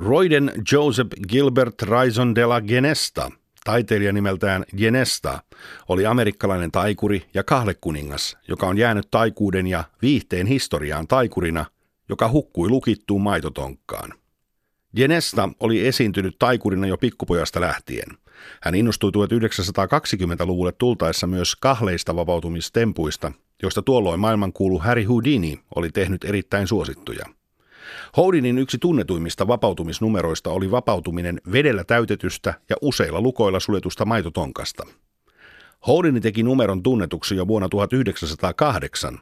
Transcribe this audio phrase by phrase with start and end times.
[0.00, 3.30] Royden Joseph Gilbert Raison de la Genesta,
[3.64, 5.42] taiteilija nimeltään Genesta,
[5.88, 11.64] oli amerikkalainen taikuri ja kahlekuningas, joka on jäänyt taikuuden ja viihteen historiaan taikurina,
[12.08, 14.12] joka hukkui lukittuun maitotonkkaan.
[14.96, 18.08] Genesta oli esiintynyt taikurina jo pikkupojasta lähtien.
[18.62, 23.32] Hän innostui 1920-luvulle tultaessa myös kahleista vapautumistempuista,
[23.62, 27.24] joista tuolloin maailmankuulu Harry Houdini oli tehnyt erittäin suosittuja–
[28.16, 34.86] Houdinin yksi tunnetuimmista vapautumisnumeroista oli vapautuminen vedellä täytetystä ja useilla lukoilla suljetusta maitotonkasta.
[35.86, 39.18] Houdini teki numeron tunnetuksi jo vuonna 1908,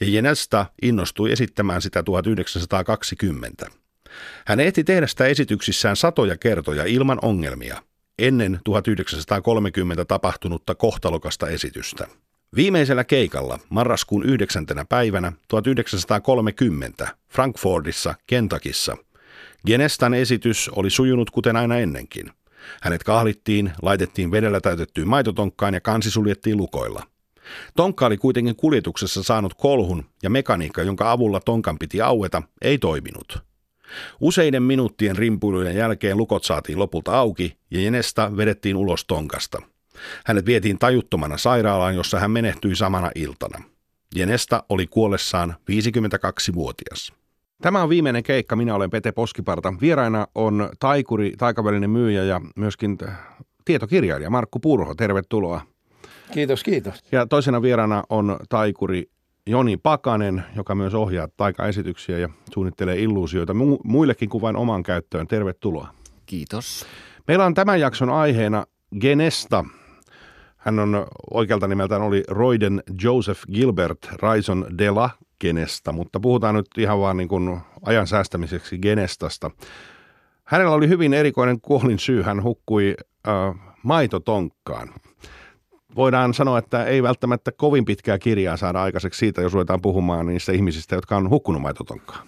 [0.00, 3.66] ja Jenesta innostui esittämään sitä 1920.
[4.46, 7.82] Hän ehti tehdä sitä esityksissään satoja kertoja ilman ongelmia,
[8.18, 12.08] ennen 1930 tapahtunutta kohtalokasta esitystä.
[12.56, 14.66] Viimeisellä keikalla marraskuun 9.
[14.88, 18.96] päivänä 1930 Frankfurtissa, Kentakissa,
[19.66, 22.30] Genestan esitys oli sujunut kuten aina ennenkin.
[22.82, 27.02] Hänet kahlittiin, laitettiin vedellä täytettyyn maitotonkkaan ja kansi suljettiin lukoilla.
[27.76, 33.38] Tonkka oli kuitenkin kuljetuksessa saanut kolhun ja mekaniikka, jonka avulla tonkan piti aueta, ei toiminut.
[34.20, 39.62] Useiden minuuttien rimpuilujen jälkeen lukot saatiin lopulta auki ja Jenesta vedettiin ulos tonkasta–
[40.26, 43.64] hänet vietiin tajuttomana sairaalaan, jossa hän menehtyi samana iltana.
[44.14, 47.12] Jenesta oli kuollessaan 52-vuotias.
[47.62, 48.56] Tämä on viimeinen keikka.
[48.56, 49.74] Minä olen Pete Poskiparta.
[49.80, 52.98] Vieraina on taikuri, taikavälinen myyjä ja myöskin
[53.64, 54.94] tietokirjailija Markku Purho.
[54.94, 55.60] Tervetuloa.
[56.32, 57.04] Kiitos, kiitos.
[57.12, 59.10] Ja toisena vieraana on taikuri
[59.46, 65.26] Joni Pakanen, joka myös ohjaa taikaesityksiä ja suunnittelee illuusioita mu- muillekin kuin vain oman käyttöön.
[65.26, 65.88] Tervetuloa.
[66.26, 66.86] Kiitos.
[67.28, 68.66] Meillä on tämän jakson aiheena
[69.00, 69.64] Genesta,
[70.66, 76.66] hän on oikealta nimeltään oli Royden Joseph Gilbert Raison de la Genesta, mutta puhutaan nyt
[76.78, 79.50] ihan vaan niin kuin ajan säästämiseksi Genestasta.
[80.44, 82.22] Hänellä oli hyvin erikoinen kuolin syy.
[82.22, 82.94] Hän hukkui
[83.28, 83.34] äh,
[83.82, 84.88] maitotonkkaan.
[85.96, 90.52] Voidaan sanoa, että ei välttämättä kovin pitkää kirjaa saada aikaiseksi siitä, jos ruvetaan puhumaan niistä
[90.52, 92.26] ihmisistä, jotka on hukkunut maitotonkkaan.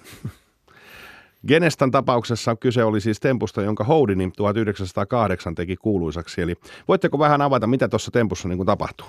[1.47, 6.43] Genestan tapauksessa kyse oli siis tempusta, jonka Houdini 1908 teki kuuluisaksi.
[6.43, 6.54] Eli
[6.88, 9.06] voitteko vähän avata, mitä tuossa tempussa niin kuin tapahtuu?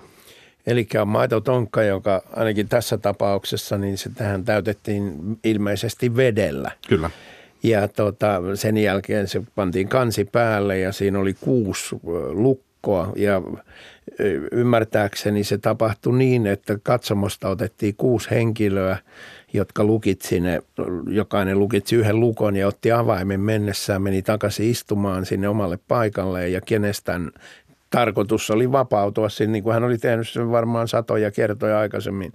[0.68, 5.14] Eli on maitotonkka, joka ainakin tässä tapauksessa, niin se tähän täytettiin
[5.44, 6.72] ilmeisesti vedellä.
[6.88, 7.10] Kyllä.
[7.64, 11.96] Ja tota, sen jälkeen se pantiin kansi päälle ja siinä oli kuusi
[12.30, 12.69] lukkoa
[13.16, 13.42] ja
[14.52, 18.98] ymmärtääkseni se tapahtui niin, että katsomosta otettiin kuusi henkilöä–
[19.54, 20.62] jotka lukitsi ne,
[21.08, 26.62] jokainen lukitsi yhden lukon ja otti avaimen mennessään, meni takaisin istumaan sinne omalle paikalleen ja
[26.62, 27.32] kenestään
[27.90, 32.34] tarkoitus oli vapautua sinne, niin kuin hän oli tehnyt sen varmaan satoja kertoja aikaisemmin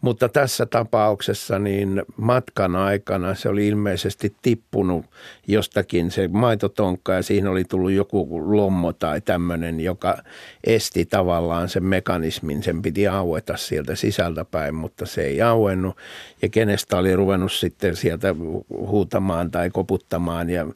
[0.00, 5.06] mutta tässä tapauksessa niin matkan aikana se oli ilmeisesti tippunut
[5.46, 10.18] jostakin se maitotonkka ja siihen oli tullut joku lommo tai tämmöinen, joka
[10.64, 12.62] esti tavallaan sen mekanismin.
[12.62, 15.96] Sen piti aueta sieltä sisältäpäin, mutta se ei auennut
[16.42, 18.34] ja kenestä oli ruvennut sitten sieltä
[18.68, 20.50] huutamaan tai koputtamaan.
[20.50, 20.66] Ja,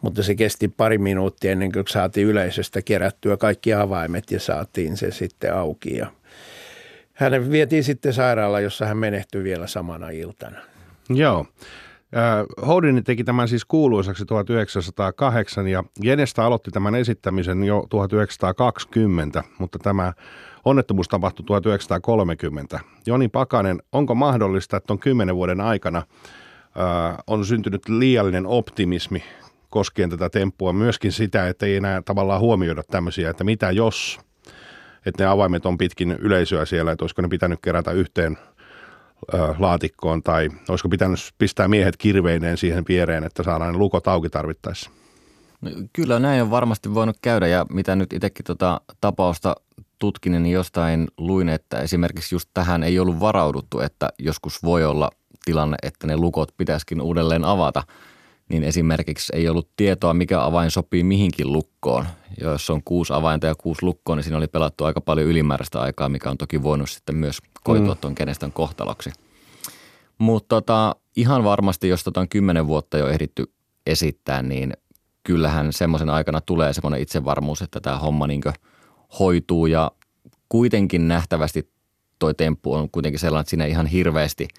[0.00, 5.10] mutta se kesti pari minuuttia ennen kuin saatiin yleisöstä kerättyä kaikki avaimet ja saatiin se
[5.10, 6.06] sitten auki ja
[7.22, 10.58] hänen vietiin sitten sairaalaan, jossa hän menehtyi vielä samana iltana.
[11.08, 11.46] Joo.
[12.66, 20.12] Houdini teki tämän siis kuuluisaksi 1908 ja Genesta aloitti tämän esittämisen jo 1920, mutta tämä
[20.64, 22.80] onnettomuus tapahtui 1930.
[23.06, 26.02] Joni Pakanen, onko mahdollista, että on kymmenen vuoden aikana
[27.26, 29.22] on syntynyt liiallinen optimismi
[29.70, 34.18] koskien tätä temppua, myöskin sitä, että ei enää tavallaan huomioida tämmöisiä, että mitä jos–
[35.06, 38.38] että ne avaimet on pitkin yleisöä siellä, että olisiko ne pitänyt kerätä yhteen
[39.58, 44.90] laatikkoon tai olisiko pitänyt pistää miehet kirveineen siihen viereen, että saadaan ne lukot auki tarvittaessa?
[45.60, 49.54] No, kyllä näin on varmasti voinut käydä ja mitä nyt itsekin tota tapausta
[49.98, 55.10] tutkinen, niin jostain luin, että esimerkiksi just tähän ei ollut varauduttu, että joskus voi olla
[55.44, 57.82] tilanne, että ne lukot pitäisikin uudelleen avata–
[58.52, 62.06] niin esimerkiksi ei ollut tietoa, mikä avain sopii mihinkin lukkoon.
[62.40, 65.80] Ja jos on kuusi avainta ja kuusi lukkoa, niin siinä oli pelattu aika paljon ylimääräistä
[65.80, 68.00] aikaa, mikä on toki voinut sitten myös koitua mm.
[68.00, 69.10] tuon kenestän kohtaloksi.
[70.18, 73.52] Mutta tota, ihan varmasti, jos tota on kymmenen vuotta jo ehditty
[73.86, 74.72] esittää, niin
[75.22, 78.42] kyllähän semmoisen aikana tulee semmoinen itsevarmuus, että tämä homma niin
[79.18, 79.90] hoituu ja
[80.48, 81.70] kuitenkin nähtävästi
[82.18, 84.48] toi temppu on kuitenkin sellainen, että siinä ihan hirveästi–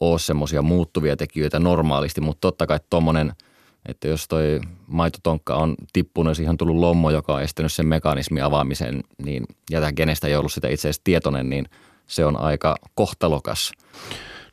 [0.00, 3.32] ole semmoisia muuttuvia tekijöitä normaalisti, mutta totta kai tuommoinen,
[3.88, 8.44] että jos toi maitotonkka on tippunut, jos ihan tullut lommo, joka on estänyt sen mekanismin
[8.44, 11.66] avaamisen, niin jätä kenestä ei ollut sitä itse asiassa tietoinen, niin
[12.06, 13.72] se on aika kohtalokas.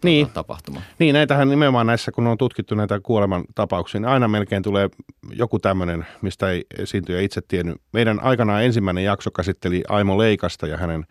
[0.04, 0.30] niin.
[0.30, 0.82] tapahtuma.
[1.00, 4.90] Niin, näitähän nimenomaan näissä, kun on tutkittu näitä kuoleman tapauksia, niin aina melkein tulee
[5.32, 7.78] joku tämmöinen, mistä ei esiintyjä itse tiennyt.
[7.94, 11.06] Meidän aikanaan ensimmäinen jakso käsitteli Aimo Leikasta ja hänen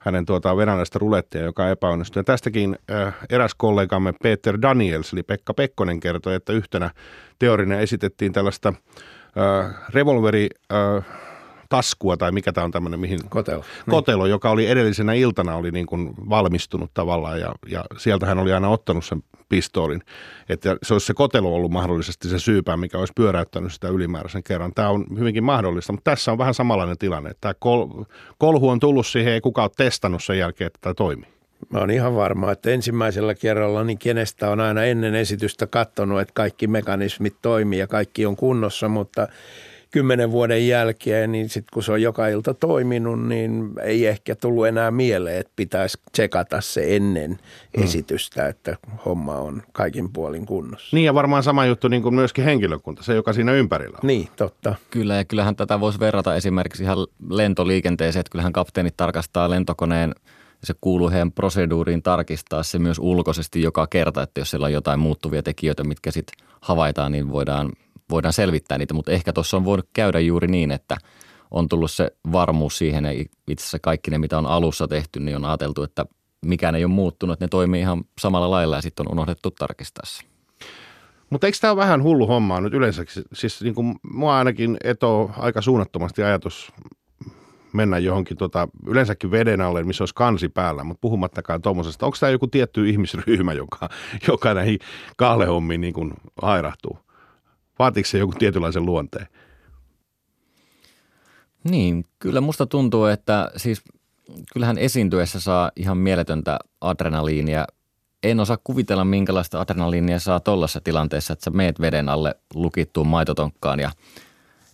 [0.00, 2.20] hänen tuota venäläistä rulettia, joka epäonnistui.
[2.20, 6.90] Ja tästäkin äh, eräs kollegamme Peter Daniels, eli Pekka Pekkonen, kertoi, että yhtenä
[7.38, 10.48] teorina esitettiin tällaista äh, revolveri...
[10.72, 11.29] Äh,
[11.70, 13.20] taskua tai mikä tämä on tämmöinen, mihin...
[13.28, 13.64] Kotelo.
[13.90, 18.52] Kotelo, joka oli edellisenä iltana oli niin kuin valmistunut tavallaan ja, ja sieltä hän oli
[18.52, 20.02] aina ottanut sen pistoolin.
[20.48, 24.72] Että se olisi se kotelo ollut mahdollisesti se syypää, mikä olisi pyöräyttänyt sitä ylimääräisen kerran.
[24.74, 27.30] Tämä on hyvinkin mahdollista, mutta tässä on vähän samanlainen tilanne.
[27.40, 27.88] Tämä kol,
[28.38, 31.28] kolhu on tullut siihen, ei kukaan ole testannut sen jälkeen, että tämä toimii.
[31.68, 36.34] Mä oon ihan varma, että ensimmäisellä kerralla niin kenestä on aina ennen esitystä katsonut, että
[36.34, 39.28] kaikki mekanismit toimii ja kaikki on kunnossa, mutta
[39.90, 44.66] kymmenen vuoden jälkeen, niin sitten kun se on joka ilta toiminut, niin ei ehkä tullut
[44.66, 47.38] enää mieleen, että pitäisi tsekata se ennen
[47.76, 47.84] hmm.
[47.84, 50.96] esitystä, että homma on kaikin puolin kunnossa.
[50.96, 54.06] Niin ja varmaan sama juttu niin kuin myöskin henkilökunta, se joka siinä ympärillä on.
[54.06, 54.74] Niin, totta.
[54.90, 56.98] Kyllä ja kyllähän tätä voisi verrata esimerkiksi ihan
[57.30, 60.14] lentoliikenteeseen, että kyllähän kapteenit tarkastaa lentokoneen
[60.64, 65.00] se kuuluu heidän proseduuriin tarkistaa se myös ulkoisesti joka kerta, että jos siellä on jotain
[65.00, 67.72] muuttuvia tekijöitä, mitkä sitten havaitaan, niin voidaan
[68.10, 70.96] voidaan selvittää niitä, mutta ehkä tuossa on voinut käydä juuri niin, että
[71.50, 73.10] on tullut se varmuus siihen ja
[73.48, 76.04] itse asiassa kaikki ne, mitä on alussa tehty, niin on ajateltu, että
[76.46, 80.04] mikään ei ole muuttunut, että ne toimii ihan samalla lailla ja sitten on unohdettu tarkistaa
[80.06, 80.22] se.
[81.30, 83.04] Mutta eikö tämä ole vähän hullu hommaa nyt yleensä?
[83.32, 86.72] Siis niin kuin mua ainakin eto aika suunnattomasti ajatus
[87.72, 92.06] mennä johonkin tota, yleensäkin veden alle, missä olisi kansi päällä, mutta puhumattakaan tuommoisesta.
[92.06, 93.88] Onko tämä joku tietty ihmisryhmä, joka,
[94.28, 94.78] joka näihin
[95.16, 96.12] kahlehommiin niin kuin
[96.42, 96.98] hairahtuu?
[97.80, 99.26] Vaatiiko se joku tietynlaisen luonteen?
[101.64, 103.82] Niin, kyllä musta tuntuu, että siis
[104.52, 107.66] kyllähän esiintyessä saa ihan mieletöntä adrenaliinia.
[108.22, 113.80] En osaa kuvitella, minkälaista adrenaliinia saa tuollaisessa tilanteessa, että sä meet veden alle lukittuun maitotonkkaan
[113.80, 113.90] ja,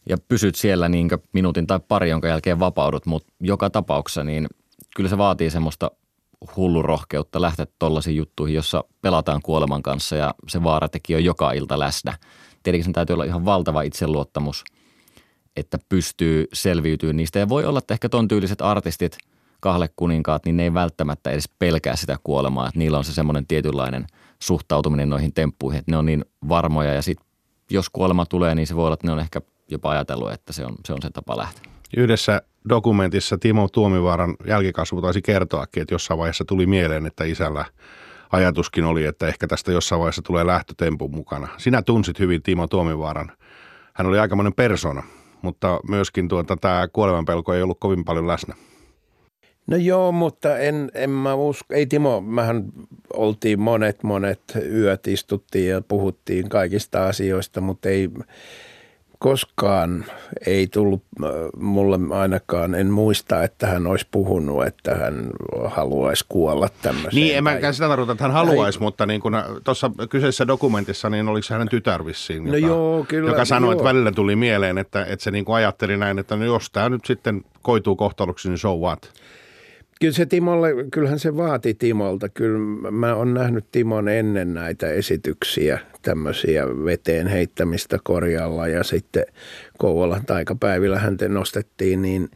[0.08, 4.46] ja pysyt siellä niin minuutin tai pari, jonka jälkeen vapaudut, mutta joka tapauksessa niin
[4.96, 5.90] kyllä se vaatii semmoista
[6.56, 12.18] hullurohkeutta lähteä tuollaisiin juttuihin, jossa pelataan kuoleman kanssa ja se vaaratekijä on joka ilta läsnä–
[12.66, 14.64] tietenkin sen täytyy olla ihan valtava itseluottamus,
[15.56, 17.38] että pystyy selviytymään niistä.
[17.38, 19.18] Ja voi olla, että ehkä ton tyyliset artistit,
[19.60, 22.68] kahle kuninkaat, niin ne ei välttämättä edes pelkää sitä kuolemaa.
[22.68, 24.06] Että niillä on se semmoinen tietynlainen
[24.42, 27.26] suhtautuminen noihin temppuihin, että ne on niin varmoja ja sitten
[27.70, 30.64] jos kuolema tulee, niin se voi olla, että ne on ehkä jopa ajatellut, että se
[30.64, 31.72] on se, on se tapa lähteä.
[31.96, 37.64] Yhdessä dokumentissa Timo Tuomivaaran jälkikasvu taisi kertoakin, että jossain vaiheessa tuli mieleen, että isällä–
[38.32, 41.48] ajatuskin oli, että ehkä tästä jossain vaiheessa tulee lähtötempu mukana.
[41.56, 43.32] Sinä tunsit hyvin Timo Tuomivaaran.
[43.94, 45.02] Hän oli aikamoinen persona,
[45.42, 48.54] mutta myöskin tuota, tämä kuolemanpelko ei ollut kovin paljon läsnä.
[49.66, 51.74] No joo, mutta en, en mä usko.
[51.74, 52.64] Ei Timo, mähän
[53.12, 54.40] oltiin monet monet
[54.72, 58.10] yöt, istuttiin ja puhuttiin kaikista asioista, mutta ei,
[59.18, 60.04] koskaan
[60.46, 65.30] ei tullut äh, mulle ainakaan, en muista, että hän olisi puhunut, että hän
[65.66, 67.14] haluaisi kuolla tämmöiseen.
[67.14, 68.82] Niin, en mäkään sitä tarkoita, että hän haluaisi, Ai.
[68.82, 73.04] mutta niin äh, tuossa kyseisessä dokumentissa, niin oliko se hänen tytär vissiin, no joka, joo,
[73.08, 73.72] kyllä, joka sanoi, joo.
[73.72, 76.88] että välillä tuli mieleen, että, että se niin kuin ajatteli näin, että no jos tämä
[76.88, 79.12] nyt sitten koituu kohtaloksi, niin so what?
[80.00, 82.28] Kyllä se Timolle, kyllähän se vaati Timolta.
[82.28, 82.58] Kyllä
[82.90, 89.26] mä oon nähnyt Timon ennen näitä esityksiä, tämmöisiä veteen heittämistä korjalla ja sitten
[89.78, 92.30] Kouvolan taikapäivillä häntä nostettiin, niin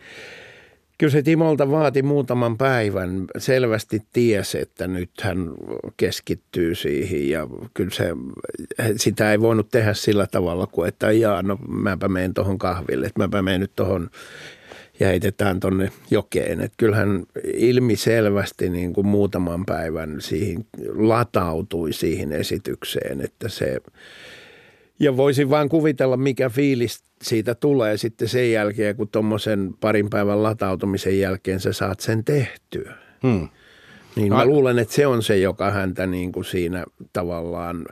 [0.98, 3.24] kyllä se Timolta vaati muutaman päivän.
[3.38, 5.50] Selvästi tiesi, että nyt hän
[5.96, 8.08] keskittyy siihen ja kyllä se,
[8.96, 13.20] sitä ei voinut tehdä sillä tavalla kuin, että jaa, no mäpä menen tuohon kahville, että
[13.20, 14.10] mäpä menen nyt tuohon
[15.00, 16.60] ja heitetään tuonne jokeen.
[16.60, 17.22] Että kyllähän
[17.54, 20.64] ilmiselvästi niin kuin muutaman päivän siihen
[20.94, 23.80] latautui siihen esitykseen, että se
[25.00, 30.42] ja voisin vain kuvitella, mikä fiilis siitä tulee sitten sen jälkeen, kun tuommoisen parin päivän
[30.42, 32.94] latautumisen jälkeen sä saat sen tehtyä.
[33.22, 33.48] Hmm.
[34.16, 37.86] Niin mä luulen, että se on se, joka häntä niin kuin siinä tavallaan,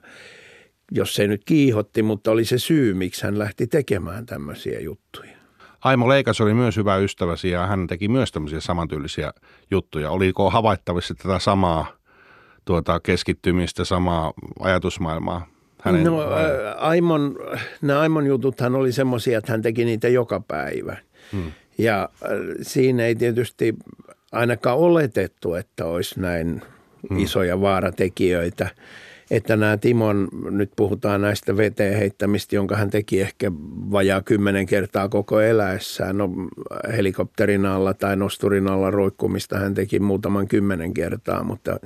[0.93, 5.38] jos se nyt kiihotti, mutta oli se syy, miksi hän lähti tekemään tämmöisiä juttuja.
[5.85, 9.33] Aimo Leikas oli myös hyvä ystäväsi ja hän teki myös tämmöisiä samantyylisiä
[9.71, 10.11] juttuja.
[10.11, 11.87] Oliko havaittavissa tätä samaa
[12.65, 15.47] tuota, keskittymistä, samaa ajatusmaailmaa?
[15.83, 16.19] Hänen no,
[16.77, 17.37] Aimon,
[17.83, 20.97] nämä Aimon jututhan oli semmoisia, että hän teki niitä joka päivä.
[21.33, 21.53] Hmm.
[21.79, 22.09] Ja
[22.63, 23.75] siinä ei tietysti
[24.33, 26.63] ainakaan oletettu, että olisi näin
[27.09, 27.19] hmm.
[27.19, 28.69] isoja vaaratekijöitä.
[29.31, 33.53] Että nämä Timon, nyt puhutaan näistä veteen heittämistä, jonka hän teki ehkä
[33.91, 36.19] vajaa kymmenen kertaa koko eläessään.
[36.19, 36.31] No
[36.97, 41.77] helikopterin alla tai nosturin alla roikkumista hän teki muutaman kymmenen kertaa, mutta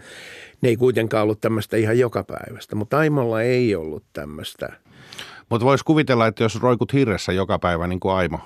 [0.60, 2.76] ne ei kuitenkaan ollut tämmöistä ihan joka päivästä.
[2.76, 4.68] Mutta Aimolla ei ollut tämmöistä.
[5.48, 8.40] Mutta voisi kuvitella, että jos roikut hirressä joka päivä niin kuin Aimo,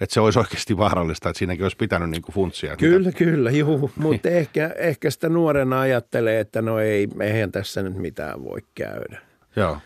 [0.00, 2.76] että se olisi oikeasti vaarallista, että siinäkin olisi pitänyt niin kuin funtsia.
[2.76, 3.18] Kyllä, mitä...
[3.18, 8.44] kyllä, juu, mutta ehkä, ehkä sitä nuorena ajattelee, että no ei, eihän tässä nyt mitään
[8.44, 9.18] voi käydä.
[9.56, 9.78] Joo.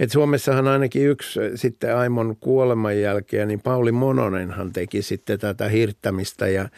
[0.00, 6.48] Et Suomessahan ainakin yksi sitten Aimon kuoleman jälkeen, niin Pauli Mononenhan teki sitten tätä hirttämistä
[6.48, 6.68] ja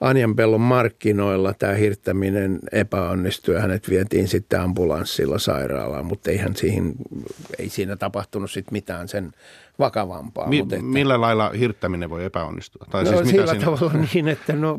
[0.00, 6.92] Anjanpellon markkinoilla tämä hirttäminen epäonnistui ja hänet vietiin sitten ambulanssilla sairaalaan, mutta eihän siihen,
[7.58, 9.32] ei siinä tapahtunut sitten mitään sen
[9.78, 10.48] vakavampaa.
[10.48, 12.86] Mi- mutta että, millä lailla hirttäminen voi epäonnistua?
[12.90, 13.64] Tai no siis sillä siinä...
[13.64, 14.78] tavalla niin, että no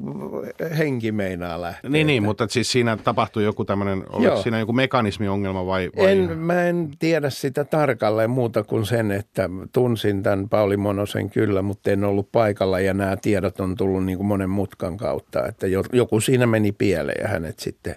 [0.77, 1.89] henki meinaa lähteä.
[1.89, 5.89] Niin, niin mutta siis siinä tapahtui joku tämmöinen, oliko siinä joku mekanismiongelma vai?
[5.97, 6.11] vai?
[6.11, 11.61] En, mä en tiedä sitä tarkalleen muuta kuin sen, että tunsin tämän Pauli Monosen kyllä,
[11.61, 15.67] mutta en ollut paikalla ja nämä tiedot on tullut niin kuin monen mutkan kautta, että
[15.93, 17.95] joku siinä meni pieleen ja hänet sitten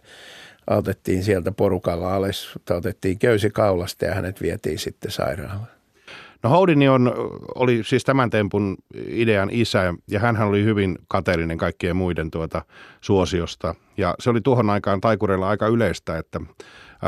[0.66, 5.77] autettiin sieltä porukalla alas, otettiin köysi kaulasta ja hänet vietiin sitten sairaalaan.
[6.42, 7.14] No Houdini on,
[7.54, 8.76] oli siis tämän tempun
[9.08, 12.62] idean isä ja hän oli hyvin kateellinen kaikkien muiden tuota
[13.00, 13.74] suosiosta.
[13.96, 16.40] Ja se oli tuohon aikaan taikureilla aika yleistä, että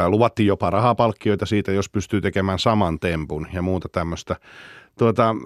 [0.08, 4.36] luvattiin jopa rahapalkkioita siitä, jos pystyy tekemään saman tempun ja muuta tämmöistä.
[4.98, 5.36] Tuota,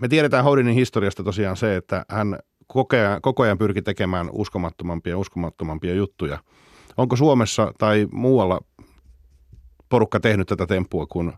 [0.00, 5.12] me tiedetään Houdinin historiasta tosiaan se, että hän koko ajan, koko ajan pyrki tekemään uskomattomampia
[5.12, 6.38] ja uskomattomampia juttuja.
[6.96, 8.60] Onko Suomessa tai muualla
[9.88, 11.32] porukka tehnyt tätä temppua kuin,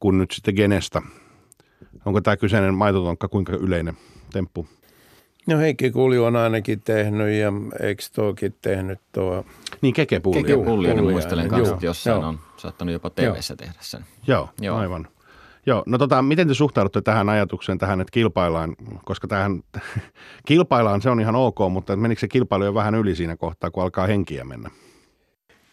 [0.00, 1.02] kuin nyt sitten Genesta
[2.04, 3.96] Onko tämä kyseinen maitotonkka kuinka yleinen
[4.32, 4.66] temppu?
[5.46, 9.44] No Heikki Kulju on ainakin tehnyt ja eikö tuokin tehnyt tuo...
[9.80, 10.42] Niin Keke Pulli.
[10.42, 12.28] Keke Pulli, niin muistelen kanssa, että jossain joo.
[12.28, 14.04] on saattanut jopa tv tehdä sen.
[14.26, 14.76] Joo, joo.
[14.76, 15.08] aivan.
[15.66, 19.62] Joo, no tota, miten te suhtaudutte tähän ajatukseen, tähän, että kilpaillaan, koska tähän
[20.48, 23.82] kilpaillaan, se on ihan ok, mutta menikö se kilpailu jo vähän yli siinä kohtaa, kun
[23.82, 24.70] alkaa henkiä mennä?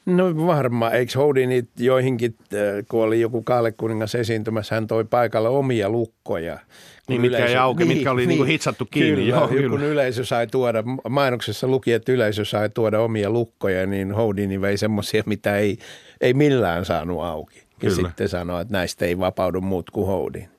[0.08, 5.90] No varmaan, eikö Houdinit joihinkin, äh, kun oli joku Kaalekuningas esiintymässä, hän toi paikalle omia
[5.90, 6.60] lukkoja.
[7.08, 9.16] Niin, mitkä yleisö, ei auke, niin, mitkä oli niin, niin hitsattu kiinni.
[9.16, 9.70] Kyllä, Joo, kyllä.
[9.70, 14.78] kun yleisö sai tuoda, mainoksessa luki, että yleisö sai tuoda omia lukkoja, niin Houdini vei
[14.78, 15.78] semmoisia, mitä ei,
[16.22, 17.64] ei millään saanut auki.
[17.80, 17.92] Kyllä.
[17.92, 20.50] Ja sitten sanoi, että näistä ei vapaudu muut kuin Houdin.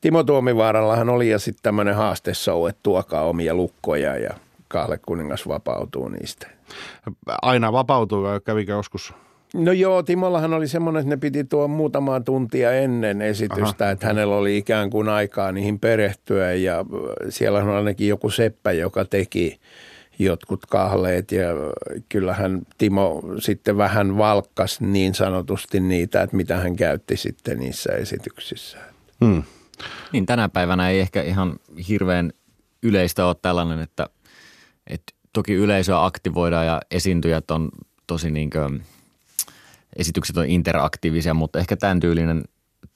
[0.00, 4.30] Timo Tuomivaarallahan oli ja sitten tämmöinen haasteshow, että tuokaa omia lukkoja ja
[4.68, 6.46] Kahle kuningas vapautuu niistä.
[7.42, 9.14] Aina vapautuu vai kävikö joskus?
[9.54, 13.92] No joo, Timollahan oli semmoinen, että ne piti tuo muutamaa tuntia ennen esitystä, Aha.
[13.92, 16.84] että hänellä oli ikään kuin aikaa niihin perehtyä ja
[17.28, 19.60] siellä on ainakin joku seppä, joka teki
[20.18, 21.48] jotkut kahleet ja
[22.08, 28.78] kyllähän Timo sitten vähän valkkas niin sanotusti niitä, että mitä hän käytti sitten niissä esityksissä.
[29.24, 29.42] Hmm.
[30.12, 31.56] Niin tänä päivänä ei ehkä ihan
[31.88, 32.32] hirveän
[32.82, 34.08] yleistä ole tällainen, että
[34.88, 35.02] et
[35.32, 37.68] toki yleisöä aktivoidaan ja esiintyjät on
[38.06, 38.82] tosi niin kuin,
[39.96, 42.44] esitykset on interaktiivisia, mutta ehkä tämän tyylinen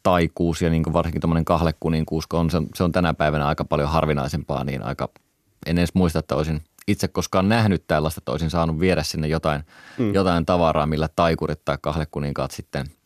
[0.02, 3.64] taikuus ja niin kuin varsinkin tuommoinen kahlekuninkuus, kun on, se, se on tänä päivänä aika
[3.64, 5.08] paljon harvinaisempaa, niin aika,
[5.66, 9.62] en edes muista, että olisin itse koskaan nähnyt tällaista, että olisin saanut viedä sinne jotain,
[9.98, 10.14] mm.
[10.14, 12.86] jotain tavaraa, millä taikurit tai kahlekuninkaat sitten–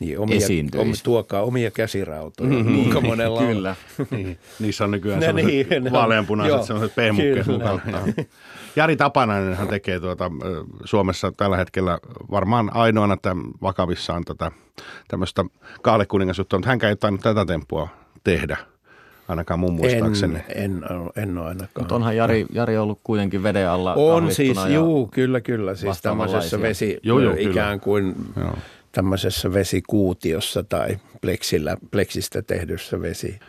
[0.00, 0.46] niin, omia,
[0.78, 2.74] Om, tuokaa omia käsirautoja, mm-hmm.
[2.74, 3.76] kuinka monella Kyllä.
[4.10, 8.02] niin, niissä on nykyään no niin, vaaleanpunaiset sellaiset pehmukkeet mukauttaa.
[8.76, 10.30] Jari Tapananenhan tekee tuota,
[10.84, 11.98] Suomessa tällä hetkellä
[12.30, 14.50] varmaan ainoana tämän vakavissaan tätä
[15.08, 15.44] tämmöistä
[15.82, 17.88] kaalekuningasjuttua, mutta hän ei tainnut tätä temppua
[18.24, 18.56] tehdä
[19.28, 20.38] ainakaan mun muistaakseni.
[20.54, 20.82] En, en,
[21.16, 21.70] en ole ainakaan.
[21.78, 25.74] Mutta onhan Jari, Jari ollut kuitenkin veden alla On siis, juu, kyllä, kyllä.
[25.74, 28.56] Siis tämmöisessä vesi joo, joo, ikään kuin joo
[28.92, 33.40] tämmöisessä vesikuutiossa tai pleksillä, pleksistä tehdyssä vesi.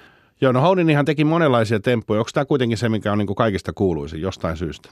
[0.41, 2.19] Joo, no Houdinihan teki monenlaisia temppuja.
[2.19, 4.89] Onko tämä kuitenkin se, mikä on niin kuin kaikista kuuluisin jostain syystä?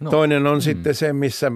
[0.00, 0.10] No.
[0.10, 0.60] Toinen on mm.
[0.60, 1.50] sitten se, missä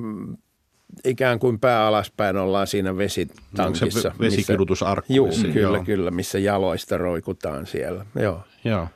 [1.04, 4.08] ikään kuin pää alaspäin ollaan siinä vesitankissa.
[4.08, 5.12] No, se vesikidutusarkku.
[5.12, 5.84] Juu, kyllä, joo.
[5.84, 8.06] kyllä, missä jaloista roikutaan siellä.
[8.14, 8.42] Joo.
[8.64, 8.88] joo.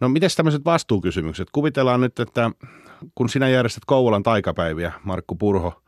[0.00, 1.48] No miten tämmöiset vastuukysymykset?
[1.52, 2.50] Kuvitellaan nyt, että
[3.14, 5.81] kun sinä järjestät Kouvolan taikapäiviä, Markku Purho,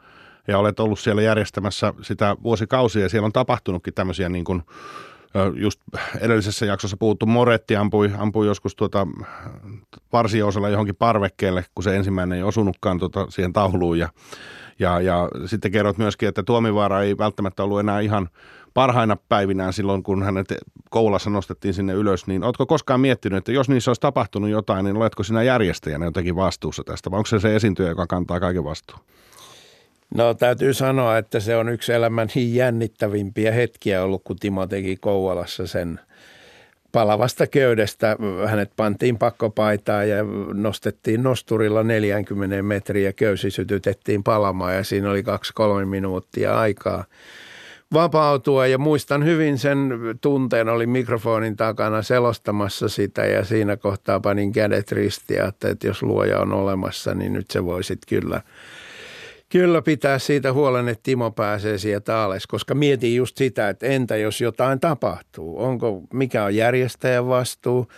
[0.48, 4.62] ja olet ollut siellä järjestämässä sitä vuosikausia ja siellä on tapahtunutkin tämmöisiä niin kuin
[5.54, 5.80] just
[6.20, 9.06] edellisessä jaksossa puhuttu Moretti ampui, ampui joskus tuota
[10.12, 13.98] varsiosalla johonkin parvekkeelle, kun se ensimmäinen ei osunutkaan tuota siihen tauluun.
[13.98, 14.08] Ja,
[14.78, 18.28] ja, ja sitten kerrot myöskin, että Tuomivaara ei välttämättä ollut enää ihan
[18.74, 20.54] parhaina päivinään silloin, kun hänet
[20.90, 24.96] koulassa nostettiin sinne ylös, niin oletko koskaan miettinyt, että jos niissä olisi tapahtunut jotain, niin
[24.96, 29.00] oletko sinä järjestäjänä jotenkin vastuussa tästä, vai onko se se esiintyjä, joka kantaa kaiken vastuun?
[30.14, 35.66] No täytyy sanoa, että se on yksi elämän jännittävimpiä hetkiä ollut, kun Timo teki Kouvolassa
[35.66, 36.00] sen
[36.92, 38.16] palavasta köydestä.
[38.46, 40.16] Hänet pantiin pakkopaitaan ja
[40.52, 47.04] nostettiin nosturilla 40 metriä, köysi sytytettiin palamaan ja siinä oli kaksi-kolme minuuttia aikaa
[47.92, 54.52] vapautua ja muistan hyvin sen tunteen, oli mikrofonin takana selostamassa sitä ja siinä kohtaa panin
[54.52, 58.40] kädet ristiä, että jos luoja on olemassa, niin nyt se voisit kyllä–
[59.54, 64.16] Kyllä pitää siitä huolen, että Timo pääsee sieltä alas, koska mietin just sitä, että entä
[64.16, 65.62] jos jotain tapahtuu?
[65.62, 67.88] Onko, mikä on järjestäjän vastuu?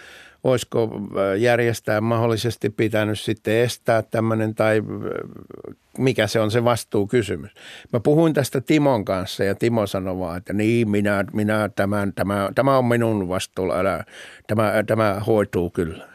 [0.45, 7.51] Olisiko äh, järjestää mahdollisesti pitänyt sitten estää tämmöinen tai äh, mikä se on se vastuukysymys.
[7.93, 12.51] Mä puhuin tästä Timon kanssa ja Timo sanoi vaan, että niin minä, minä tämän, tämä,
[12.55, 14.05] tämä on minun vastuulla, älä,
[14.47, 16.09] tämä, tämä hoituu kyllä.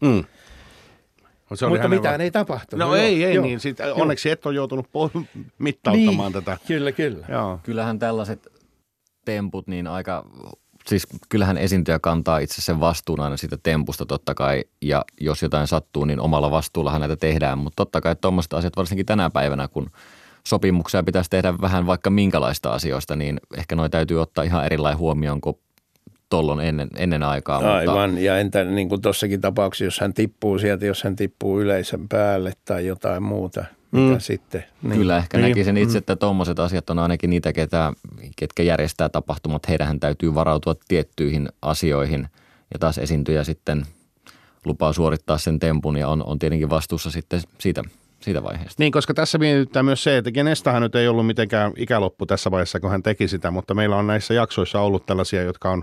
[0.00, 0.24] Mm.
[1.54, 2.88] Se oli Mutta mitään va- ei tapahtunut.
[2.88, 3.60] No joo, ei, ei joo, niin.
[3.60, 6.58] Sit, onneksi et ole joutunut po- mittauttamaan niin, tätä.
[6.66, 7.26] Kyllä, kyllä.
[7.28, 7.60] Joo.
[7.62, 8.48] Kyllähän tällaiset
[9.24, 10.24] temput niin aika,
[10.86, 14.64] siis kyllähän esiintyjä kantaa itse sen vastuun aina siitä tempusta totta kai.
[14.82, 17.58] Ja jos jotain sattuu, niin omalla vastuullahan näitä tehdään.
[17.58, 19.90] Mutta totta kai tuommoiset asiat varsinkin tänä päivänä, kun
[20.46, 25.40] sopimuksia pitäisi tehdä vähän vaikka minkälaista asioista, niin ehkä noi täytyy ottaa ihan erilainen huomioon
[25.40, 25.56] kuin
[26.28, 27.74] tollon ennen, ennen aikaa.
[27.74, 28.24] Aivan, mutta...
[28.24, 32.52] ja entä niin kuin tuossakin tapauksessa, jos hän tippuu sieltä, jos hän tippuu yleisön päälle
[32.64, 34.20] tai jotain muuta, mitä mm.
[34.20, 34.64] sitten?
[34.82, 34.98] Niin.
[34.98, 35.48] Kyllä ehkä niin.
[35.48, 35.98] näkisin itse, mm.
[35.98, 37.92] että tuommoiset asiat on ainakin niitä, ketä,
[38.36, 39.68] ketkä järjestää tapahtumat.
[39.68, 42.28] Heidän täytyy varautua tiettyihin asioihin
[42.72, 43.86] ja taas esiintyjä sitten
[44.64, 47.82] lupaa suorittaa sen tempun ja on, on tietenkin vastuussa sitten siitä
[48.20, 48.82] siitä vaiheesta.
[48.82, 52.80] Niin, koska tässä mietitytään myös se, että Genestahan nyt ei ollut mitenkään ikäloppu tässä vaiheessa,
[52.80, 55.82] kun hän teki sitä, mutta meillä on näissä jaksoissa ollut tällaisia, jotka on,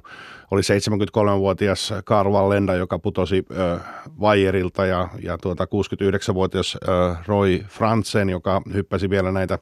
[0.52, 3.82] oli 73-vuotias Karl Wallenda, joka putosi äh,
[4.20, 9.60] Vajerilta ja, ja tuota 69-vuotias äh, Roy Franzen, joka hyppäsi vielä näitä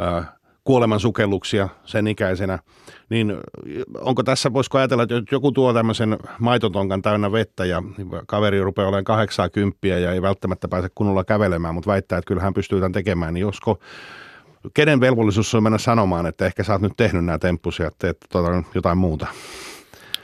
[0.00, 0.26] äh,
[0.64, 2.58] kuoleman sukelluksia sen ikäisenä,
[3.10, 3.36] niin
[4.00, 7.82] onko tässä, voisiko ajatella, että joku tuo tämmöisen maitotonkan täynnä vettä ja
[8.26, 12.54] kaveri rupeaa olemaan 80 ja ei välttämättä pääse kunnolla kävelemään, mutta väittää, että kyllä hän
[12.54, 13.78] pystyy tämän tekemään, niin josko
[14.74, 18.16] kenen velvollisuus on mennä sanomaan, että ehkä sä oot nyt tehnyt nämä temppusi ja teet
[18.28, 19.26] tuota, jotain muuta?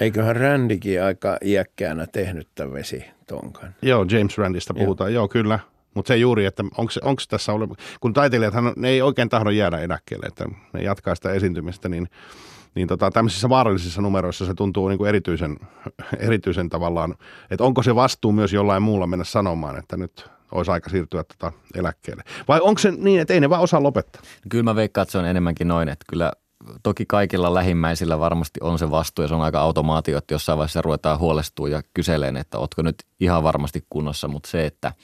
[0.00, 3.74] Eiköhän Randikin aika iäkkäänä tehnyt tämän vesitonkan.
[3.82, 5.12] Joo, James Randista puhutaan.
[5.12, 5.58] Joo, Joo kyllä.
[5.94, 6.64] Mutta se juuri, että
[7.02, 11.32] onko tässä ollut, kun taiteilijat ne ei oikein tahdo jäädä eläkkeelle, että ne jatkaa sitä
[11.32, 12.08] esiintymistä, niin,
[12.74, 15.56] niin tota, tämmöisissä vaarallisissa numeroissa se tuntuu niin kuin erityisen,
[16.18, 17.14] erityisen tavallaan,
[17.50, 21.52] että onko se vastuu myös jollain muulla mennä sanomaan, että nyt olisi aika siirtyä tota
[21.74, 22.22] eläkkeelle.
[22.48, 24.22] Vai onko se niin, että ei ne vaan osaa lopettaa?
[24.48, 26.32] Kyllä mä veikkaan, että se on enemmänkin noin, että kyllä
[26.82, 30.82] toki kaikilla lähimmäisillä varmasti on se vastuu ja se on aika automaatio, että jossain vaiheessa
[30.82, 34.92] ruvetaan huolestua ja kyseleen, että ootko nyt ihan varmasti kunnossa, mutta se, että–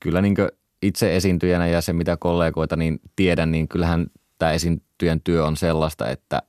[0.00, 0.34] kyllä niin
[0.82, 4.06] itse esiintyjänä ja se mitä kollegoita niin tiedän, niin kyllähän
[4.38, 6.42] tämä esiintyjän työ on sellaista, että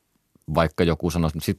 [0.55, 1.57] vaikka joku sanoisi, sit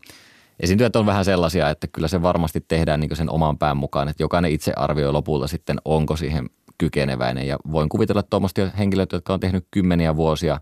[0.60, 4.22] esiintyjät on vähän sellaisia, että kyllä se varmasti tehdään niin sen oman pään mukaan, että
[4.22, 7.46] jokainen itse arvioi lopulta sitten, onko siihen kykeneväinen.
[7.46, 10.60] Ja voin kuvitella tuommoista henkilöitä, jotka on tehnyt kymmeniä vuosia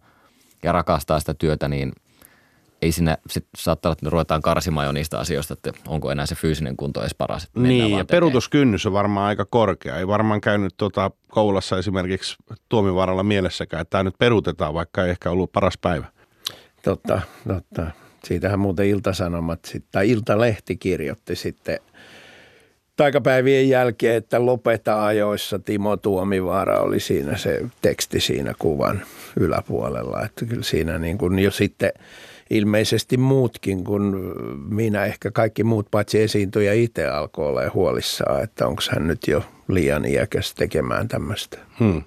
[0.62, 1.92] ja rakastaa sitä työtä, niin–
[2.82, 6.34] ei siinä sit saattaa olla, että ruvetaan karsimaan jo niistä asioista, että onko enää se
[6.34, 7.44] fyysinen kunto edes paras.
[7.44, 9.96] Että niin, ja peruutuskynnys on varmaan aika korkea.
[9.96, 12.36] Ei varmaan käynyt tuota koulussa esimerkiksi
[12.68, 16.06] tuomivaralla mielessäkään, että tämä nyt peruutetaan, vaikka ei ehkä ollut paras päivä.
[16.82, 17.86] Totta, totta.
[18.24, 21.78] Siitähän muuten Iltasanomat tai Iltalehti kirjoitti sitten
[22.96, 29.02] taikapäivien jälkeen, että lopeta ajoissa Timo Tuomivaara oli siinä se teksti siinä kuvan
[29.40, 30.22] yläpuolella.
[30.24, 31.92] Että kyllä siinä niin kuin jo sitten–
[32.50, 34.14] ilmeisesti muutkin kuin
[34.68, 39.44] minä, ehkä kaikki muut paitsi esiintyjä itse alkoi olla huolissaan, että onko hän nyt jo
[39.68, 41.58] liian iäkäs tekemään tämmöistä.
[41.78, 42.02] Hmm.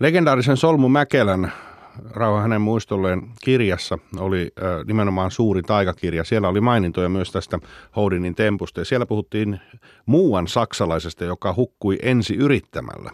[0.00, 1.52] Legendaarisen Solmu Mäkelän
[2.10, 4.52] rauha hänen muistolleen kirjassa oli
[4.86, 6.24] nimenomaan suuri taikakirja.
[6.24, 7.58] Siellä oli mainintoja myös tästä
[7.96, 9.60] Houdinin tempusta ja siellä puhuttiin
[10.06, 13.10] muuan saksalaisesta, joka hukkui ensi yrittämällä.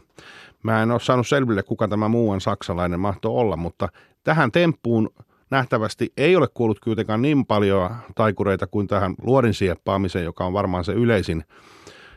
[0.63, 3.89] Mä en ole saanut selville, kuka tämä muuan saksalainen mahtoi olla, mutta
[4.25, 5.11] tähän temppuun
[5.55, 10.85] nähtävästi ei ole kuollut kuitenkaan niin paljon taikureita kuin tähän luodin sieppaamiseen, joka on varmaan
[10.85, 11.45] se yleisin,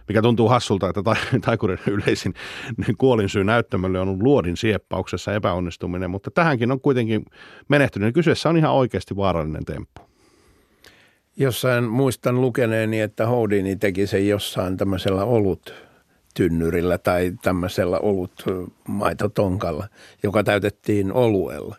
[0.08, 1.02] mikä tuntuu hassulta, että
[1.46, 2.34] taikurin yleisin
[2.98, 7.26] kuolinsyy näyttämölle on ollut luodin sieppauksessa epäonnistuminen, mutta tähänkin on kuitenkin
[7.68, 8.14] menehtynyt.
[8.14, 10.02] Kyseessä on ihan oikeasti vaarallinen temppu.
[11.38, 15.74] Jossain muistan lukeneeni, että Houdini teki sen jossain tämmöisellä olut
[16.36, 18.46] tynnyrillä tai tämmöisellä olut
[18.88, 19.88] maitotonkalla,
[20.24, 21.76] joka täytettiin oluella.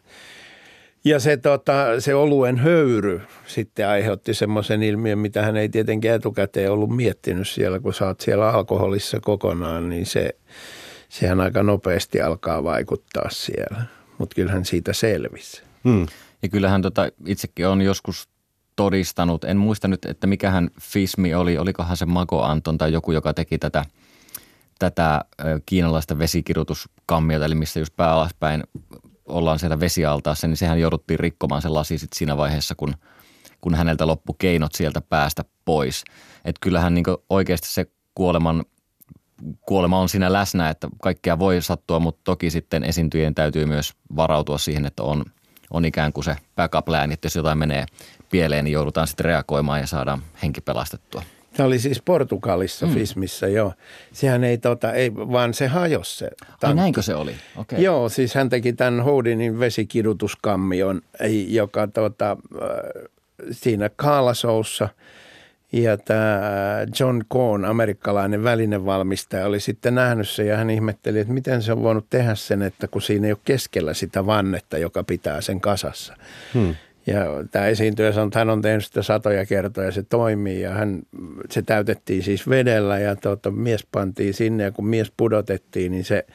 [1.05, 6.73] Ja se, tota, se oluen höyry sitten aiheutti semmoisen ilmiön, mitä hän ei tietenkään etukäteen
[6.73, 10.31] ollut miettinyt siellä, kun sä oot siellä alkoholissa kokonaan, niin se,
[11.09, 13.83] sehän aika nopeasti alkaa vaikuttaa siellä.
[14.19, 15.63] mutta kyllähän siitä selvisi.
[15.85, 16.07] Hmm.
[16.43, 18.29] Ja kyllähän tota, itsekin on joskus
[18.77, 23.35] todistanut, en muista nyt, että mikähän Fismi oli, olikohan se Mako Anton tai joku, joka
[23.35, 23.85] teki tätä,
[24.79, 25.25] tätä
[25.67, 28.63] kiinalaista vesikirjoituskammiota, eli missä just pää alaspäin
[29.29, 32.95] ollaan siellä vesialtaassa, niin sehän jouduttiin rikkomaan se lasi sit siinä vaiheessa, kun,
[33.61, 36.05] kun häneltä loppu keinot sieltä päästä pois.
[36.45, 38.65] Että kyllähän niin oikeasti se kuoleman,
[39.67, 44.59] kuolema on siinä läsnä, että kaikkea voi sattua, mutta toki sitten esiintyjien täytyy myös varautua
[44.59, 45.25] siihen, että on,
[45.71, 47.87] on ikään kuin se backup että jos jotain menee
[48.31, 51.23] pieleen, niin joudutaan sitten reagoimaan ja saadaan henki pelastettua.
[51.59, 52.95] Tämä oli siis Portugalissa, mm.
[52.95, 53.73] Fismissä, joo.
[54.13, 56.67] Sehän ei, tota, ei vaan se hajosi se tankki.
[56.67, 57.35] Ai näinkö se oli?
[57.57, 57.81] Okay.
[57.81, 61.01] Joo, siis hän teki tämän Houdinin vesikidutuskammion,
[61.49, 62.69] joka tota, äh,
[63.51, 64.89] siinä Kaalasoussa–
[65.73, 66.41] ja tämä
[67.01, 71.83] John Cohn, amerikkalainen välinevalmistaja, oli sitten nähnyt sen ja hän ihmetteli, että miten se on
[71.83, 76.17] voinut tehdä sen, että kun siinä ei ole keskellä sitä vannetta, joka pitää sen kasassa.
[76.55, 76.75] Hmm.
[77.09, 80.71] Ja tämä esiintyjä sanoi, että hän on tehnyt sitä satoja kertoja ja se toimii ja
[80.71, 81.03] hän,
[81.51, 86.27] se täytettiin siis vedellä ja tuota, mies pantiin sinne ja kun mies pudotettiin, niin se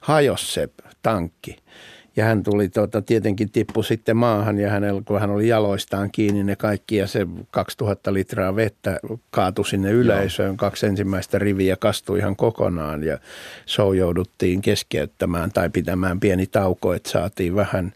[0.00, 0.68] hajosi se
[1.02, 1.56] tankki.
[2.16, 6.44] Ja hän tuli, tuota, tietenkin tippu sitten maahan ja hänellä, kun hän oli jaloistaan kiinni
[6.44, 9.00] ne kaikki ja se 2000 litraa vettä
[9.30, 10.46] kaatui sinne yleisöön.
[10.46, 10.56] Joo.
[10.56, 13.18] Kaksi ensimmäistä riviä kastui ihan kokonaan ja
[13.66, 17.92] show jouduttiin keskeyttämään tai pitämään pieni tauko, että saatiin vähän.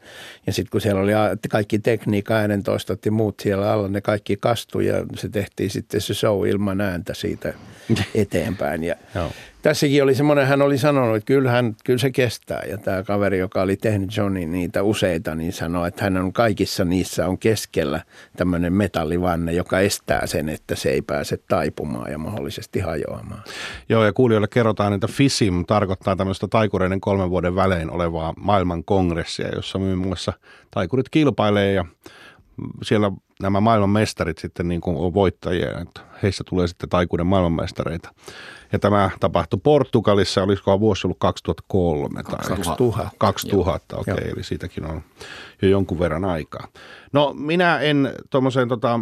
[0.47, 1.13] Ja sitten kun siellä oli
[1.51, 6.15] kaikki tekniikka, äänentoistot ja muut siellä alla, ne kaikki kastui ja se tehtiin sitten se
[6.15, 7.55] show ilman ääntä siitä
[8.15, 8.85] eteenpäin.
[8.85, 8.97] Ja
[9.63, 12.63] tässäkin oli semmoinen, hän oli sanonut, että kyllähän, kyllä se kestää.
[12.69, 16.85] Ja tämä kaveri, joka oli tehnyt Johnny niitä useita, niin sanoi, että hän on kaikissa
[16.85, 18.01] niissä on keskellä
[18.37, 23.43] tämmöinen metallivanne, joka estää sen, että se ei pääse taipumaan ja mahdollisesti hajoamaan.
[23.89, 29.49] Joo, ja kuulijoille kerrotaan, että FISIM tarkoittaa tämmöistä taikureiden kolmen vuoden välein olevaa maailman kongressia,
[29.55, 30.33] jossa muun muassa
[30.71, 31.85] taikurit kilpailee ja
[32.83, 38.11] siellä nämä maailmanmestarit sitten niin kuin on voittajia, että heissä tulee sitten taikuuden maailmanmestareita.
[38.73, 43.11] Ja tämä tapahtui Portugalissa, olisiko vuosi ollut 2003 tai 2000.
[43.19, 45.03] 2000, okei, okay, eli siitäkin on
[45.63, 46.69] jo jonkun verran aikaa.
[47.13, 49.01] No minä en tuommoiseen tota,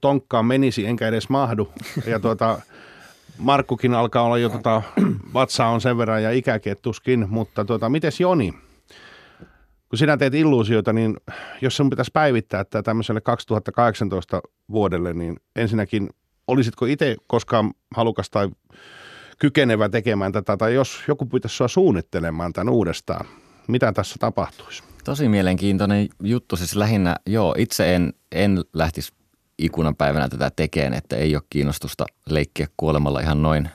[0.00, 1.68] tonkkaan menisi, enkä edes mahdu.
[2.06, 2.60] Ja tuota,
[3.38, 4.82] Markkukin alkaa olla jo, tota,
[5.34, 8.54] vatsa on sen verran ja ikäkettuskin, mutta tuota, mites Joni?
[9.88, 11.16] Kun sinä teet illuusioita, niin
[11.62, 16.08] jos sinun pitäisi päivittää tämä tämmöiselle 2018 vuodelle, niin ensinnäkin
[16.48, 18.48] olisitko itse koskaan halukas tai
[19.38, 23.26] kykenevä tekemään tätä, tai jos joku pitäisi sinua suunnittelemaan tämän uudestaan,
[23.68, 24.82] mitä tässä tapahtuisi?
[25.04, 29.12] Tosi mielenkiintoinen juttu, siis lähinnä, joo, itse en, en lähtisi
[29.58, 33.68] ikunapäivänä tätä tekemään, että ei ole kiinnostusta leikkiä kuolemalla ihan noin,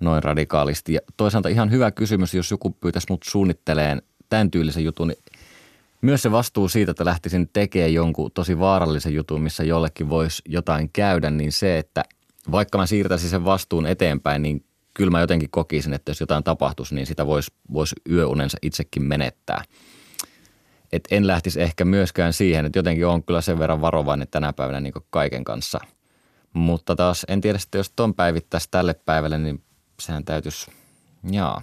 [0.00, 0.92] noin radikaalisti.
[0.92, 5.18] Ja toisaalta ihan hyvä kysymys, jos joku pyytäisi mut suunnitteleen tämän tyylisen jutun, niin
[6.00, 10.90] myös se vastuu siitä, että lähtisin tekemään jonkun tosi vaarallisen jutun, missä jollekin voisi jotain
[10.92, 12.04] käydä, niin se, että
[12.50, 16.94] vaikka mä siirtäisin sen vastuun eteenpäin, niin kyllä mä jotenkin kokisin, että jos jotain tapahtuisi,
[16.94, 19.64] niin sitä voisi vois yöunensa itsekin menettää.
[20.92, 24.80] Et en lähtisi ehkä myöskään siihen, että jotenkin on kyllä sen verran varovainen tänä päivänä
[24.80, 25.80] niin kaiken kanssa.
[26.52, 29.62] Mutta taas en tiedä, että jos ton päivittäisi tälle päivälle, niin
[30.00, 30.70] sehän täytyisi,
[31.30, 31.62] jaa,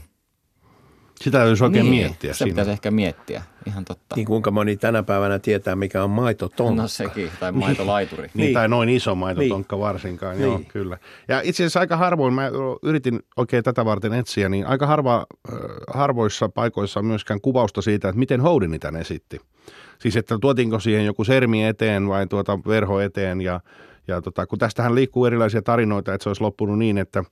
[1.21, 2.34] sitä täytyisi oikein niin, miettiä.
[2.34, 2.51] Se siinä.
[2.51, 4.15] pitäisi ehkä miettiä, ihan totta.
[4.15, 6.82] Niin kuinka moni tänä päivänä tietää, mikä on maitotonkka.
[6.82, 8.21] No sekin, tai maitolaituri.
[8.21, 9.82] niin, niin, tai noin iso maitotonkka niin.
[9.82, 10.43] varsinkaan, niin.
[10.43, 10.97] joo kyllä.
[11.27, 12.51] Ja itse asiassa aika harvoin, mä
[12.84, 15.25] yritin oikein tätä varten etsiä, niin aika harva,
[15.93, 19.39] harvoissa paikoissa on myöskään kuvausta siitä, että miten Houdini tämän esitti.
[19.99, 23.60] Siis että tuotiinko siihen joku sermi eteen vai tuota verho eteen ja
[24.08, 27.23] ja tota, kun tästähän liikkuu erilaisia tarinoita, että se olisi loppunut niin, että,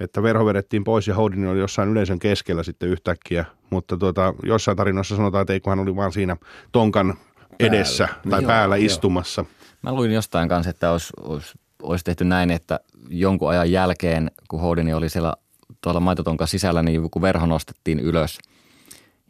[0.00, 3.44] että verho vedettiin pois ja Houdini oli jossain yleisön keskellä sitten yhtäkkiä.
[3.70, 6.36] Mutta tuota, jossain tarinoissa sanotaan, että ei kun hän oli vaan siinä
[6.72, 7.14] tonkan
[7.58, 8.30] edessä päällä.
[8.30, 8.86] tai joo, päällä joo.
[8.86, 9.44] istumassa.
[9.82, 14.60] Mä luin jostain kanssa, että olisi, olisi, olisi tehty näin, että jonkun ajan jälkeen, kun
[14.60, 15.34] Houdini oli siellä
[15.80, 18.38] tuolla maitotonkan sisällä, niin kun verho nostettiin ylös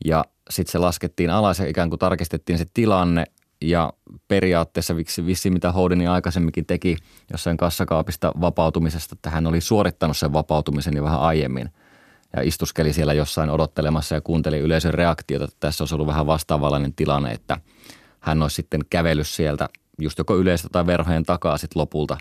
[0.04, 3.24] ja sitten se laskettiin alas ja ikään kuin tarkistettiin se tilanne
[3.60, 3.92] ja
[4.28, 4.96] periaatteessa
[5.26, 6.96] vissi, mitä Houdini aikaisemminkin teki
[7.32, 11.70] jossain kassakaapista vapautumisesta, että hän oli suorittanut sen vapautumisen jo vähän aiemmin
[12.36, 16.94] ja istuskeli siellä jossain odottelemassa ja kuunteli yleisön reaktiota, että tässä olisi ollut vähän vastaavallainen
[16.94, 17.58] tilanne, että
[18.20, 19.68] hän olisi sitten kävellyt sieltä
[19.98, 22.18] just joko yleistä tai verhojen takaa sitten lopulta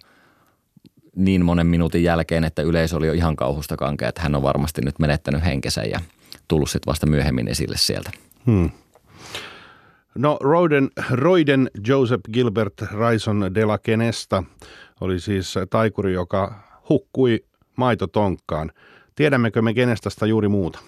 [1.15, 4.81] niin monen minuutin jälkeen, että yleisö oli jo ihan kauhusta kankea, että hän on varmasti
[4.81, 5.99] nyt menettänyt henkensä ja
[6.47, 8.11] tullut sitten vasta myöhemmin esille sieltä.
[8.45, 8.69] Hmm.
[10.19, 14.43] No Roiden, Roiden Joseph Gilbert Raison de la Kenesta
[15.01, 16.53] oli siis taikuri, joka
[16.89, 18.71] hukkui maitotonkkaan.
[19.15, 20.79] Tiedämmekö me Kenestasta juuri muuta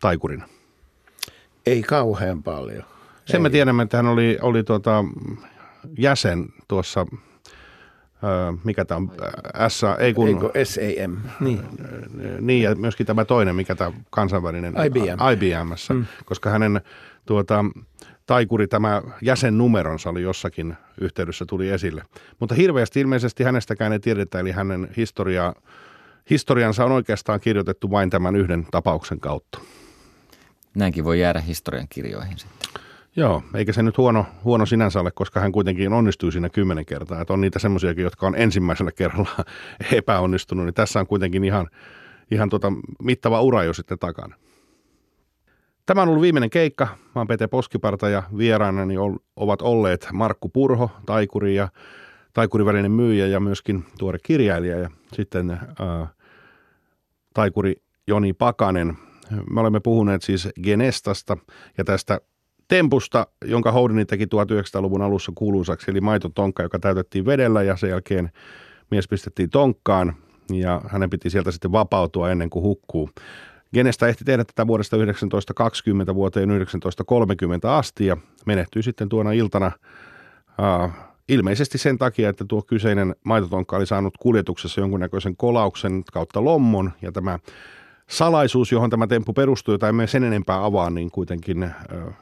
[0.00, 0.48] taikurina?
[1.66, 2.84] Ei kauhean paljon.
[3.24, 3.42] Sen Ei.
[3.42, 5.04] me tiedämme, että hän oli, oli tuota,
[5.98, 7.06] jäsen tuossa,
[8.64, 9.10] mikä tämä on,
[9.68, 11.16] S, ei kun, Eikö SAM?
[11.40, 11.60] Niin.
[12.40, 15.18] niin ja myöskin tämä toinen, mikä tämä kansainvälinen, IBM.
[15.32, 16.06] IBMssä, mm.
[16.24, 16.80] koska hänen
[17.30, 17.64] tuota,
[18.26, 22.02] taikuri, tämä jäsennumeronsa oli jossakin yhteydessä tuli esille.
[22.40, 25.54] Mutta hirveästi ilmeisesti hänestäkään ei tiedetä, eli hänen historia,
[26.30, 29.58] historiansa on oikeastaan kirjoitettu vain tämän yhden tapauksen kautta.
[30.74, 32.82] Näinkin voi jäädä historian kirjoihin sitten.
[33.16, 37.20] Joo, eikä se nyt huono, huono sinänsä ole, koska hän kuitenkin onnistui siinä kymmenen kertaa.
[37.20, 39.44] Että on niitä semmoisiakin, jotka on ensimmäisellä kerralla
[39.92, 41.68] epäonnistunut, niin tässä on kuitenkin ihan,
[42.30, 44.36] ihan tota mittava ura jo sitten takana.
[45.90, 46.84] Tämä on ollut viimeinen keikka.
[46.84, 48.94] Mä oon Pete Poskiparta ja vieraanani
[49.36, 51.68] ovat olleet Markku Purho, taikuri ja
[52.32, 56.06] taikurivälinen myyjä ja myöskin tuore kirjailija ja sitten ää,
[57.34, 57.74] taikuri
[58.06, 58.96] Joni Pakanen.
[59.50, 61.36] Me olemme puhuneet siis Genestasta
[61.78, 62.20] ja tästä
[62.68, 68.30] tempusta, jonka Houdini teki 1900-luvun alussa kuuluisaksi, eli maitotonkka, joka täytettiin vedellä ja sen jälkeen
[68.90, 70.16] mies pistettiin tonkkaan
[70.52, 73.10] ja hänen piti sieltä sitten vapautua ennen kuin hukkuu.
[73.74, 79.72] Genesta ehti tehdä tätä vuodesta 1920 vuoteen 1930 asti ja menehtyi sitten tuona iltana
[80.58, 80.90] uh,
[81.28, 87.12] ilmeisesti sen takia, että tuo kyseinen maitotonkka oli saanut kuljetuksessa jonkunnäköisen kolauksen kautta lommon ja
[87.12, 87.38] tämä
[88.08, 92.12] salaisuus, johon tämä temppu perustui, jota emme sen enempää avaa, niin kuitenkin uh,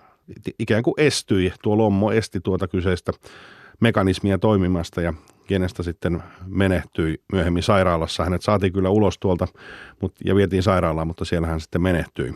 [0.58, 3.12] ikään kuin estyi, tuo lommo esti tuota kyseistä
[3.80, 5.14] mekanismia toimimasta ja
[5.46, 8.24] kenestä sitten menehtyi myöhemmin sairaalassa.
[8.24, 9.48] Hänet saatiin kyllä ulos tuolta
[10.24, 12.34] ja vietiin sairaalaan, mutta siellä hän sitten menehtyi.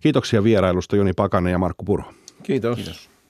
[0.00, 2.04] Kiitoksia vierailusta Joni Pakanen ja Markku Puro.
[2.42, 2.76] Kiitos.
[2.76, 3.13] Kiitos.